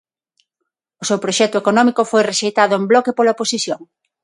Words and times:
O 1.01 1.03
seu 1.09 1.19
proxecto 1.23 1.57
económico 1.61 2.01
foi 2.11 2.21
rexeitado 2.29 2.73
en 2.75 2.83
bloque 2.91 3.15
pola 3.17 3.35
oposición. 3.35 3.79